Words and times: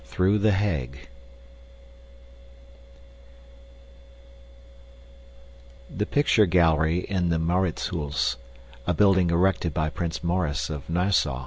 Through 0.03 0.39
the 0.39 0.51
Hague 0.53 1.09
The 5.95 6.07
picture 6.07 6.47
gallery 6.47 7.01
in 7.01 7.29
the 7.29 7.37
Maurits 7.37 7.89
Huis, 7.91 8.37
*{A 8.87 8.95
building 8.95 9.29
erected 9.29 9.75
by 9.75 9.91
Prince 9.91 10.23
Maurice 10.23 10.71
of 10.71 10.89
Nassau. 10.89 11.39